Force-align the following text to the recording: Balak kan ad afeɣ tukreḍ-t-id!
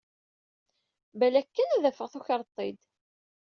Balak 1.19 1.49
kan 1.55 1.69
ad 1.75 1.83
afeɣ 1.89 2.07
tukreḍ-t-id! 2.13 2.79